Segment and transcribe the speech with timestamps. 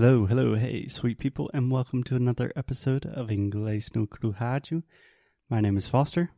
[0.00, 4.84] Hello, hello, hey, sweet people, and welcome to another episode of Inglês no Rádio.
[5.50, 6.30] My name is Foster.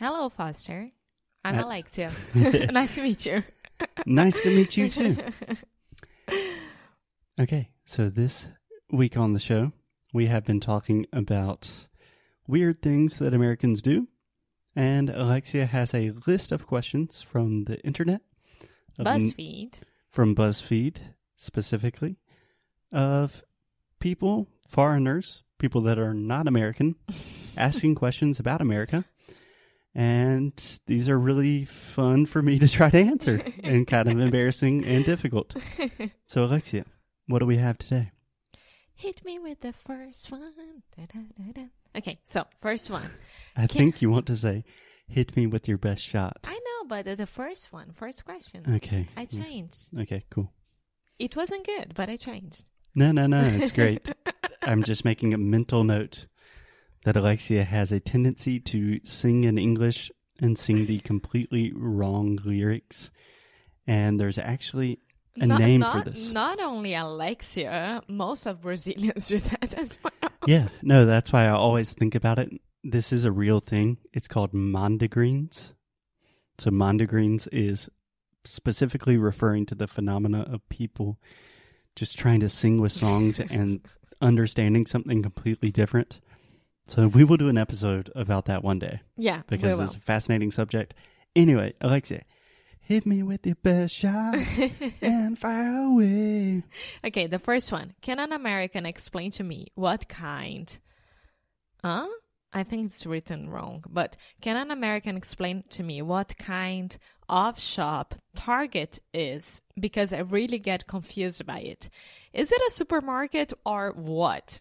[0.00, 0.90] Hello, Foster.
[1.44, 2.10] I'm Uh, Alexia.
[2.34, 3.42] nice to meet you.
[4.06, 5.14] Nice to meet you too.
[7.38, 8.46] Okay, so this
[8.90, 9.72] week on the show,
[10.14, 11.86] we have been talking about
[12.46, 14.08] weird things that Americans do,
[14.74, 18.22] and Alexia has a list of questions from the internet,
[18.98, 19.80] of BuzzFeed.
[20.10, 20.96] from BuzzFeed
[21.36, 22.16] specifically,
[22.94, 23.42] of
[24.00, 26.94] people, foreigners, people that are not American,
[27.56, 29.04] asking questions about America.
[29.94, 30.52] And
[30.86, 35.04] these are really fun for me to try to answer and kind of embarrassing and
[35.04, 35.54] difficult.
[36.26, 36.84] So, Alexia,
[37.28, 38.10] what do we have today?
[38.96, 40.82] Hit me with the first one.
[40.96, 41.66] Da-da-da-da.
[41.96, 43.10] Okay, so first one.
[43.56, 44.64] I Can- think you want to say,
[45.06, 46.38] hit me with your best shot.
[46.44, 48.64] I know, but the first one, first question.
[48.76, 49.06] Okay.
[49.16, 49.88] I changed.
[50.00, 50.52] Okay, cool.
[51.20, 52.68] It wasn't good, but I changed.
[52.94, 54.08] No, no, no, it's great.
[54.62, 56.26] I'm just making a mental note
[57.04, 60.10] that Alexia has a tendency to sing in English
[60.40, 63.10] and sing the completely wrong lyrics.
[63.86, 65.00] And there's actually
[65.36, 66.30] a not, name not, for this.
[66.30, 70.30] Not only Alexia, most of Brazilians do that as well.
[70.46, 72.50] Yeah, no, that's why I always think about it.
[72.82, 73.98] This is a real thing.
[74.12, 75.72] It's called mondegreens.
[76.58, 77.88] So mondegreens is
[78.44, 81.18] specifically referring to the phenomena of people
[81.96, 83.80] just trying to sing with songs and
[84.20, 86.20] understanding something completely different.
[86.86, 90.50] So we will do an episode about that one day Yeah, because it's a fascinating
[90.50, 90.92] subject.
[91.34, 92.24] Anyway, Alexia,
[92.80, 94.36] hit me with your best shot
[95.00, 96.62] and fire away.
[97.04, 97.94] Okay, the first one.
[98.02, 100.78] Can an American explain to me what kind?
[101.82, 102.06] Huh?
[102.54, 106.96] I think it's written wrong, but can an American explain to me what kind
[107.28, 109.60] of shop Target is?
[109.78, 111.90] Because I really get confused by it.
[112.32, 114.60] Is it a supermarket or what?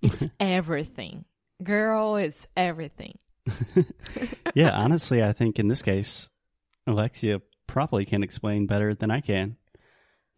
[0.00, 1.26] It's everything.
[1.62, 3.18] Girl, it's everything.
[4.54, 6.30] yeah, honestly, I think in this case,
[6.86, 9.56] Alexia probably can explain better than I can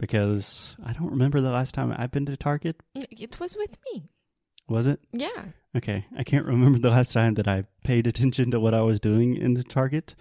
[0.01, 2.77] because I don't remember the last time I've been to Target.
[2.95, 4.09] It was with me.
[4.67, 5.01] Was it?
[5.13, 5.45] Yeah.
[5.77, 6.07] Okay.
[6.17, 9.37] I can't remember the last time that I paid attention to what I was doing
[9.37, 10.15] in the Target.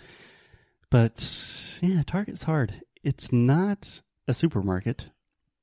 [0.91, 2.81] But yeah, Target's hard.
[3.03, 5.07] It's not a supermarket.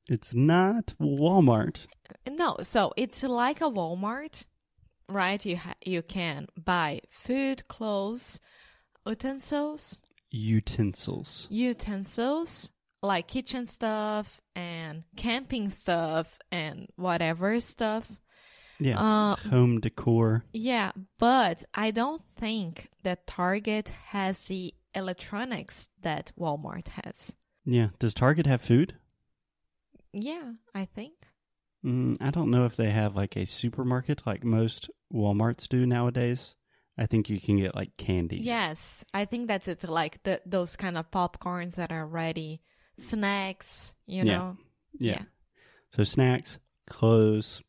[0.08, 1.86] It's not Walmart.
[2.28, 4.46] No, so it's like a Walmart,
[5.08, 5.44] right?
[5.44, 8.40] You ha- you can buy food, clothes,
[9.04, 11.46] utensils, Utensils.
[11.50, 12.70] utensils
[13.02, 18.20] like kitchen stuff and camping stuff and whatever stuff.
[18.78, 19.00] Yeah.
[19.00, 20.44] Uh, Home decor.
[20.52, 27.34] yeah, but I don't think that Target has the electronics that Walmart has.
[27.64, 27.88] Yeah.
[27.98, 28.94] Does Target have food?
[30.12, 31.14] Yeah, I think.
[31.84, 36.54] Mm, I don't know if they have like a supermarket like most Walmarts do nowadays.
[36.98, 38.44] I think you can get like candies.
[38.46, 39.84] Yes, I think that's it.
[39.84, 42.62] Like the those kind of popcorns that are ready,
[42.98, 43.92] snacks.
[44.06, 44.36] You Yeah.
[44.38, 44.56] know.
[44.98, 45.22] Yeah.
[45.94, 47.62] So snacks, clothes,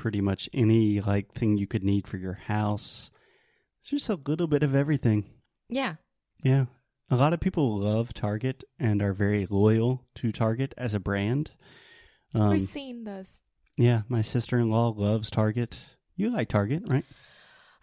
[0.00, 3.10] pretty much any like thing you could need for your house.
[3.82, 5.26] It's just a little bit of everything.
[5.68, 5.96] Yeah.
[6.42, 6.64] Yeah.
[7.10, 11.50] A lot of people love Target and are very loyal to Target as a brand.
[12.34, 13.40] Um, seen does.
[13.76, 15.78] yeah, my sister-in-law loves Target.
[16.16, 17.04] You like Target, right?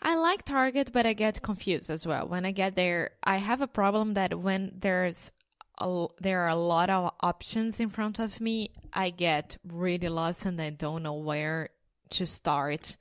[0.01, 2.27] I like Target, but I get confused as well.
[2.27, 5.31] When I get there, I have a problem that when there's
[5.79, 10.45] a, there are a lot of options in front of me, I get really lost
[10.47, 11.69] and I don't know where
[12.11, 12.97] to start.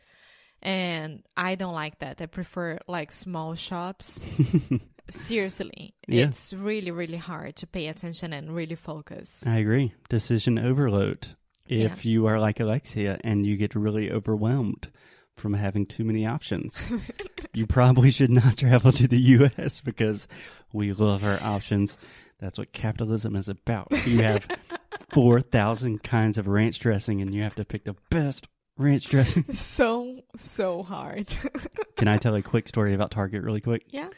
[0.63, 2.21] And I don't like that.
[2.21, 4.21] I prefer like small shops.
[5.11, 6.27] Seriously, Yeah.
[6.29, 9.45] it's really, really hard to pay attention and really focus.
[9.47, 9.93] I agree.
[10.09, 11.29] Decision overload.
[11.69, 14.89] If you are like Alexia and you get really overwhelmed
[15.37, 16.85] from having too many options,
[17.55, 20.27] you probably should not travel to the US because
[20.73, 21.99] we love our options.
[22.41, 23.89] That's what capitalism is about.
[24.07, 24.49] You have
[25.13, 28.47] 4,000 kinds of ranch dressing and you have to pick the best
[28.77, 29.45] ranch dressing.
[29.53, 31.35] so, so hard.
[31.97, 33.85] Can I tell a quick story about Target really quick?
[33.89, 34.09] yeah.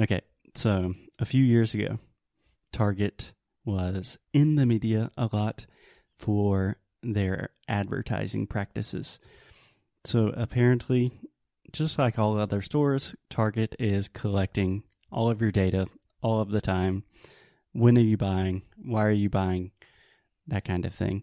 [0.00, 0.22] Okay,
[0.54, 1.98] so a few years ago,
[2.72, 3.32] Target
[3.64, 5.66] was in the media a lot
[6.18, 9.18] for their advertising practices.
[10.04, 11.12] So apparently,
[11.72, 15.86] just like all other stores, Target is collecting all of your data
[16.22, 17.04] all of the time.
[17.72, 18.62] When are you buying?
[18.76, 19.72] Why are you buying?
[20.46, 21.22] That kind of thing.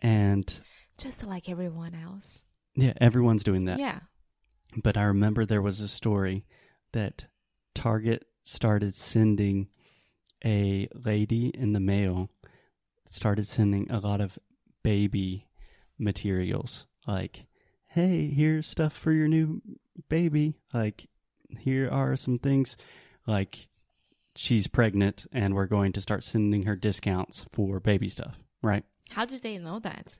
[0.00, 0.52] And
[0.98, 2.44] Just like everyone else.
[2.74, 3.78] yeah, everyone's doing that.
[3.78, 4.00] Yeah.
[4.82, 6.44] But I remember there was a story
[6.92, 7.26] that
[7.74, 9.68] Target started sending
[10.44, 12.30] a lady in the mail,
[13.10, 14.38] started sending a lot of
[14.82, 15.46] baby
[15.98, 16.86] materials.
[17.06, 17.46] Like,
[17.86, 19.60] hey, here's stuff for your new
[20.08, 20.54] baby.
[20.72, 21.08] Like,
[21.58, 22.76] here are some things.
[23.26, 23.68] Like,
[24.34, 28.84] she's pregnant and we're going to start sending her discounts for baby stuff, right?
[29.10, 30.18] How did they know that?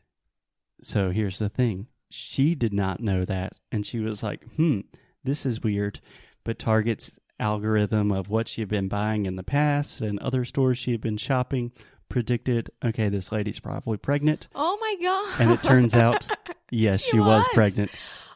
[0.82, 1.86] So here's the thing.
[2.10, 3.54] She did not know that.
[3.70, 4.80] And she was like, hmm,
[5.24, 6.00] this is weird.
[6.44, 10.78] But Target's algorithm of what she had been buying in the past and other stores
[10.78, 11.72] she had been shopping
[12.08, 14.46] predicted, okay, this lady's probably pregnant.
[14.54, 15.40] Oh my god!
[15.40, 16.26] And it turns out,
[16.70, 17.26] yes, She she, was.
[17.26, 17.48] was.
[17.54, 17.90] pregnant.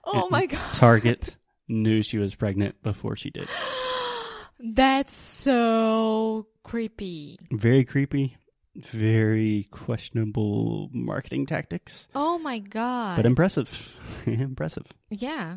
[0.05, 0.73] oh it- my god!
[0.75, 1.37] Target
[1.69, 3.49] knew she was pregnant before she did.
[4.59, 7.39] That's so creepy.
[7.53, 8.37] Very creepy,
[8.85, 13.17] very questionable marketing tactics, Oh my god!
[13.17, 13.97] but impressive.
[14.27, 14.87] impressive.
[15.11, 15.57] Yeah.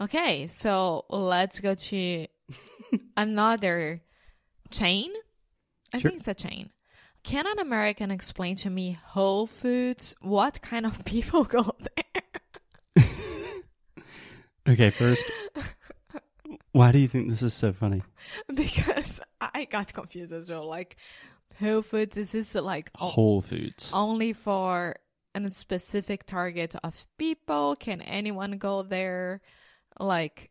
[0.00, 2.26] Okay, so let's go to
[3.16, 4.02] another
[4.70, 5.10] chain.
[5.92, 6.10] I Sure.
[6.10, 6.70] think it's a chain.
[7.22, 10.14] Can an American explain to me Whole Foods?
[10.20, 13.04] What kind of people go there?
[14.66, 15.26] Okay, first,
[16.72, 18.02] why do you think this is so funny?
[18.54, 20.66] because I got confused as well.
[20.66, 20.96] Like,
[21.60, 23.90] Whole Foods is this like Whole Foods.
[23.94, 24.96] only for
[25.34, 27.76] a specific target of people?
[27.76, 29.40] Can anyone go there?
[29.98, 30.50] Like,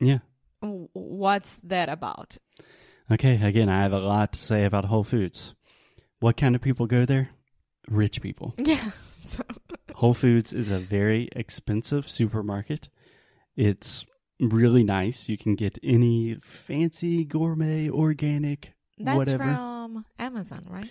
[0.00, 0.18] Yeah.
[0.60, 2.36] what's that about?
[3.10, 5.54] Okay, again, I have a lot to say about Whole Foods.
[6.20, 7.30] What kind of people go there?
[7.88, 8.54] Rich people.
[8.64, 8.90] Yeah.
[9.18, 9.42] So
[9.96, 12.88] Whole Foods is a very expensive supermarket.
[13.56, 14.06] It's
[14.40, 15.28] really nice.
[15.28, 19.44] You can get any fancy gourmet organic that's whatever.
[19.44, 19.79] from
[20.18, 20.90] Amazon, right?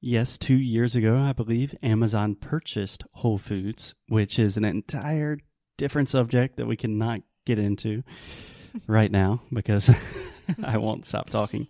[0.00, 5.38] Yes, 2 years ago, I believe, Amazon purchased Whole Foods, which is an entire
[5.76, 8.02] different subject that we cannot get into
[8.86, 9.90] right now because
[10.62, 11.68] I won't stop talking.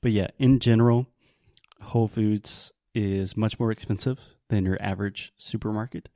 [0.00, 1.06] But yeah, in general,
[1.80, 4.18] Whole Foods is much more expensive
[4.48, 6.08] than your average supermarket.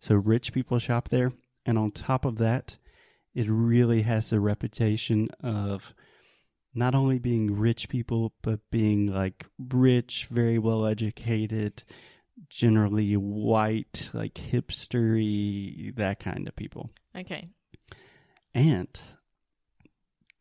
[0.00, 1.32] So rich people shop there.
[1.66, 2.76] And on top of that,
[3.34, 5.94] it really has the reputation of
[6.74, 11.82] not only being rich people, but being like rich, very well educated,
[12.48, 16.90] generally white, like hipstery, that kind of people.
[17.16, 17.48] Okay.
[18.54, 18.88] And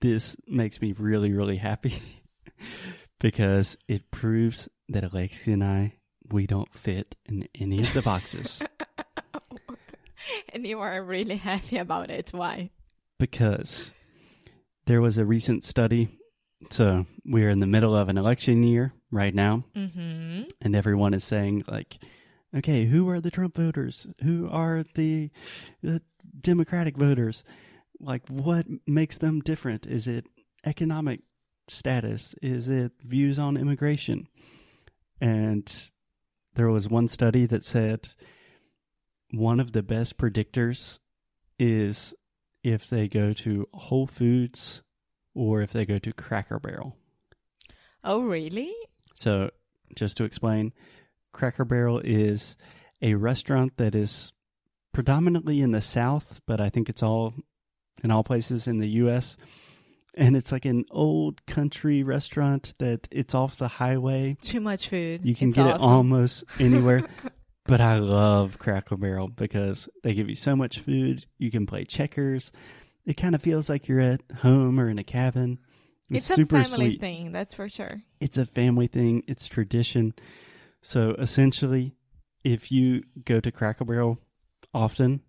[0.01, 2.01] this makes me really, really happy
[3.19, 5.93] because it proves that Alexia and I,
[6.31, 8.61] we don't fit in any of the boxes.
[10.53, 12.29] and you are really happy about it.
[12.31, 12.71] Why?
[13.19, 13.91] because
[14.85, 16.17] there was a recent study.
[16.71, 20.43] So we're in the middle of an election year right now, Mm-hmm.
[20.61, 21.97] and everyone is saying, like,
[22.55, 24.07] okay, who are the Trump voters?
[24.23, 25.29] Who are the
[25.87, 25.99] uh,
[26.41, 27.43] Democratic voters?
[27.99, 29.85] Like, what makes them different?
[29.87, 30.25] Is it
[30.65, 31.21] economic
[31.67, 32.35] status?
[32.41, 34.27] Is it views on immigration?
[35.21, 35.73] And
[36.55, 38.09] there was one study that said
[39.31, 40.99] one of the best predictors
[41.57, 42.13] is
[42.63, 44.81] if they go to Whole Foods
[45.35, 46.95] or if they go to Cracker Barrel.
[48.03, 48.73] Oh, really?
[49.13, 49.49] So,
[49.95, 50.73] just to explain,
[51.33, 52.55] Cracker Barrel is
[53.01, 54.31] a restaurant that is
[54.93, 57.33] predominantly in the South, but I think it's all
[58.03, 59.35] in all places in the U.S.
[60.15, 64.37] And it's like an old country restaurant that it's off the highway.
[64.41, 65.23] Too much food.
[65.25, 67.07] You can It's get it almost anywhere.
[67.65, 71.25] but I love Cracker Barrel because they give you so much food.
[71.37, 72.51] You can play checkers.
[73.09, 75.57] It kind of feels like you're at home or in a cabin.
[76.11, 78.03] It's, super a family sweet thing, that's for sure.
[78.19, 80.13] it's a family thing, it's tradition.
[80.83, 81.95] So essentially,
[82.43, 84.19] if you go to Cracker Barrel
[84.73, 85.21] often,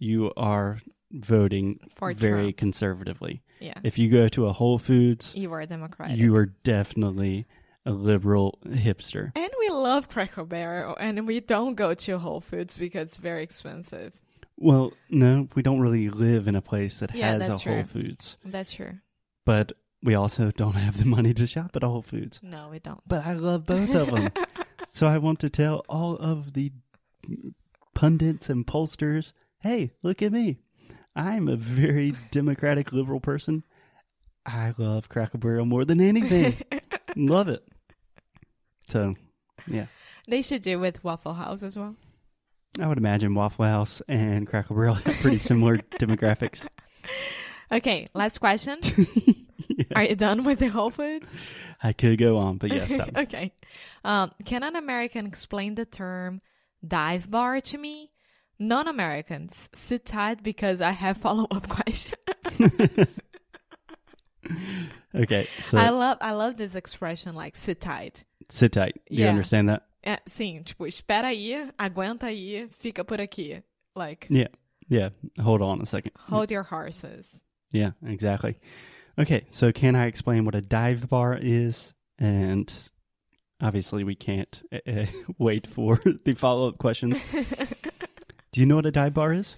[0.00, 0.78] you are
[1.12, 2.56] voting For very Trump.
[2.56, 3.42] conservatively.
[3.60, 3.74] Yeah.
[3.84, 6.10] If you go to a Whole Foods, you are a Democrat.
[6.10, 7.46] you are definitely
[7.86, 9.32] a liberal hipster.
[9.36, 13.42] and we love Cracker Barrel, and we don't go to Whole Foods because it's very
[13.42, 14.12] expensive.
[14.60, 17.74] Well, no, we don't really live in a place that Yeah, has a that's Whole
[17.74, 17.84] true.
[17.84, 18.98] Foods, That's true.
[19.46, 19.72] but
[20.02, 22.40] we also don't have the money to shop at a Whole Foods.
[22.42, 23.00] No, we don't.
[23.06, 24.30] But I love both of them.
[24.88, 26.72] so I want to tell all of the
[27.94, 30.58] pundits and pollsters hey, look at me.
[31.16, 33.64] I'm a very democratic liberal person.
[34.46, 36.56] I love Cracker Barrel more than anything.
[37.16, 37.62] love it.
[38.88, 39.16] So,
[39.66, 39.86] yeah.
[40.28, 41.96] they should do with Waffle House as well.
[42.80, 46.66] I would imagine Waffle House and Cracker Barrel have pretty similar demographics.
[47.72, 48.78] Okay, last question.
[48.96, 49.04] Yeah.
[49.96, 51.36] Are you done with the Whole Foods?
[51.82, 53.10] I could go on, but yes, stop.
[53.16, 53.52] okay.
[54.04, 56.40] Um, can an American explain the term
[56.86, 58.10] dive bar to me?
[58.58, 63.20] Non Americans, sit tight because I have follow up questions.
[65.14, 68.24] Okay, so I love I love this expression like sit tight.
[68.50, 69.00] sit tight.
[69.10, 69.30] You Yeah.
[69.30, 69.86] understand that?
[70.08, 73.62] É, sim, tipo, espera aí, aguenta aí, fica por aqui.
[73.94, 74.50] Like, Yeah.
[74.88, 75.14] Yeah.
[75.38, 76.12] Hold on a second.
[76.30, 77.44] hold your horses.
[77.72, 78.56] Yeah, exactly.
[79.18, 81.92] Okay, so can I explain what a dive bar is?
[82.18, 82.72] And
[83.60, 85.06] obviously, we can't uh,
[85.38, 87.22] wait for the follow up questions.
[88.52, 89.56] Do you know what a dive bar is?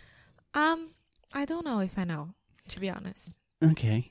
[0.54, 0.88] um,
[1.33, 2.35] I don't know if I know,
[2.71, 3.37] to be honest.
[3.62, 4.11] Okay.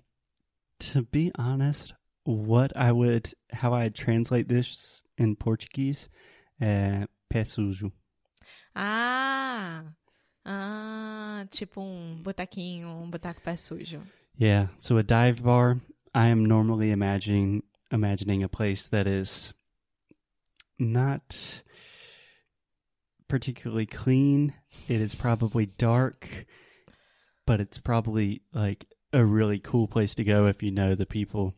[0.80, 1.94] To be honest,
[2.30, 6.08] what I would, how I'd translate this in Portuguese,
[6.62, 7.92] uh, pé sujo.
[8.76, 9.84] Ah,
[10.46, 14.02] ah, tipo um botequinho, um boteco pé sujo.
[14.38, 14.68] Yeah.
[14.80, 15.80] So a dive bar,
[16.14, 19.54] I am normally imagining imagining a place that is
[20.78, 21.64] not
[23.28, 24.54] particularly clean.
[24.88, 26.46] It is probably dark,
[27.48, 31.56] but it's probably like a really cool place to go if you know the people.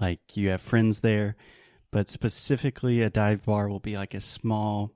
[0.00, 1.36] Like you have friends there,
[1.90, 4.92] but specifically a dive bar will be like a small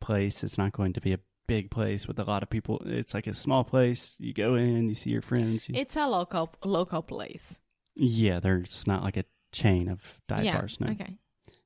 [0.00, 0.42] place.
[0.42, 2.80] It's not going to be a big place with a lot of people.
[2.86, 4.14] It's like a small place.
[4.18, 5.68] You go in, you see your friends.
[5.68, 7.60] You, It's a local local place.
[7.96, 10.58] yeah, there's not like a chain of dive yeah.
[10.58, 10.78] bars.
[10.80, 10.90] No.
[10.92, 11.18] Okay.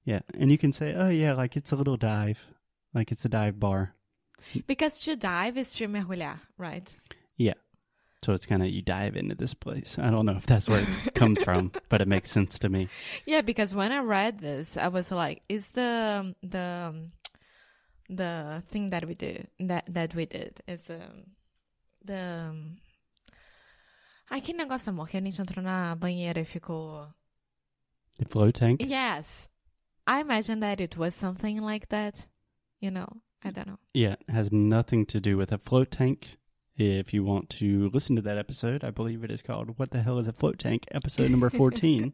[0.04, 2.38] Yeah, and you can say, oh yeah, like it's a little dive,
[2.92, 3.94] like it's a dive bar.
[4.66, 6.94] Because to dive is to mergulhar, right?
[8.24, 9.98] So it's kind of you dive into this place.
[9.98, 12.88] I don't know if that's where it comes from, but it makes sense to me.
[13.26, 16.94] Yeah, because when I read this, I was like, "Is the the
[18.08, 21.36] the thing that we do that that we did is um,
[22.02, 22.76] the um,
[24.30, 27.06] Ai, que negócio, amor, que a gente entrou na banheira e ficou.
[28.16, 28.80] The float tank.
[28.82, 29.50] Yes,
[30.06, 32.26] I imagine that it was something like that.
[32.80, 33.78] You know, I don't know.
[33.92, 36.38] Yeah, it has nothing to do with a float tank.
[36.76, 40.02] If you want to listen to that episode, I believe it is called "What the
[40.02, 42.12] Hell Is a Float Tank?" episode number fourteen.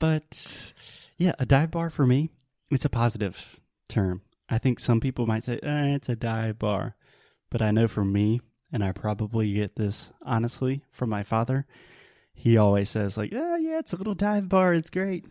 [0.00, 0.72] but
[1.18, 2.30] yeah, a dive bar for me,
[2.70, 4.22] it's a positive term.
[4.48, 6.96] I think some people might say eh, it's a dive bar,
[7.50, 8.40] but I know for me,
[8.72, 11.66] and I probably get this honestly from my father.
[12.34, 14.74] He always says like, "Oh yeah, it's a little dive bar.
[14.74, 15.24] It's great."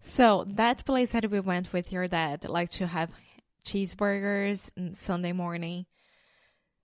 [0.00, 3.10] So that place that we went with your dad, like to have
[3.64, 5.86] cheeseburgers Sunday morning.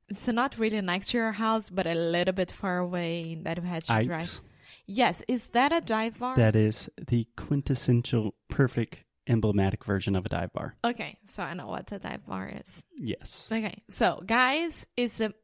[0.09, 3.69] It's not really next to your house, but a little bit far away that we
[3.69, 4.41] had to drive.
[4.87, 6.37] Yes, is that a dive bar?
[6.37, 10.77] That is the quintessential, perfect, emblematic version of a dive bar.
[10.85, 12.85] okay, so I know what a dive bar is.
[12.97, 13.49] Yes.
[13.51, 15.35] Okay, so guys, it's the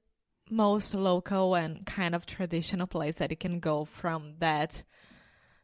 [0.49, 4.85] most local and kind of traditional place that you can go from that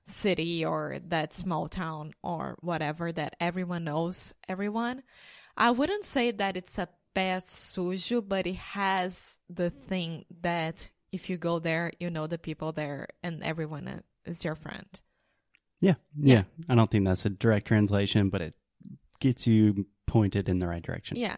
[0.06, 5.02] city or that small town or whatever that everyone knows everyone.
[5.56, 11.30] I wouldn't say that it's a pé sujo, but it has the thing that if
[11.30, 14.86] you go there, you know the people there and everyone is your friend.
[15.80, 16.34] Yeah, yeah.
[16.34, 16.42] Yeah.
[16.68, 18.54] I don't think that's a direct translation, but it
[19.20, 21.16] gets you pointed in the right direction.
[21.16, 21.36] Yeah.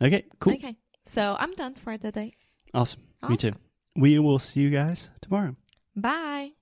[0.00, 0.54] Okay, cool.
[0.54, 0.76] Okay.
[1.04, 2.34] So I'm done for the day.
[2.72, 3.00] Awesome.
[3.28, 3.52] Me too.
[3.96, 5.56] We will see you guys tomorrow.
[5.96, 6.52] Bye.